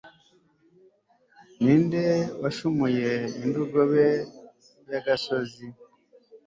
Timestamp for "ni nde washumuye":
1.61-3.11